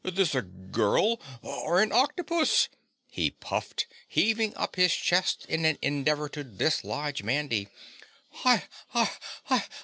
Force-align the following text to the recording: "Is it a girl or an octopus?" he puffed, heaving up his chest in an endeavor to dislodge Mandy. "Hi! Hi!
"Is 0.03 0.33
it 0.33 0.39
a 0.39 0.41
girl 0.41 1.21
or 1.43 1.79
an 1.79 1.91
octopus?" 1.91 2.69
he 3.11 3.29
puffed, 3.29 3.85
heaving 4.07 4.55
up 4.55 4.75
his 4.75 4.95
chest 4.95 5.45
in 5.47 5.63
an 5.63 5.77
endeavor 5.79 6.27
to 6.29 6.43
dislodge 6.43 7.21
Mandy. 7.21 7.67
"Hi! 8.31 8.63
Hi! 8.87 9.65